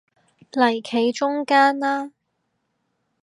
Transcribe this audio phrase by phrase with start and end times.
[0.51, 2.11] 嚟企中間啦